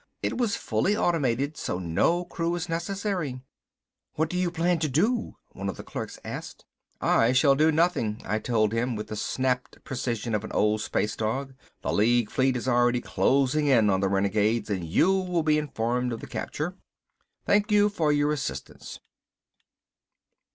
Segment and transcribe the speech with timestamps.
[0.23, 3.39] It was fully automated so no crew is necessary."
[4.15, 6.65] "What do you plan to do?" one of the clerks asked.
[6.99, 11.15] "I shall do nothing," I told him, with the snapped precision of an old space
[11.15, 11.53] dog.
[11.83, 16.13] "The League fleet is already closing in on the renegades and you will be informed
[16.13, 16.75] of the capture.
[17.45, 18.99] Thank you for your assistance."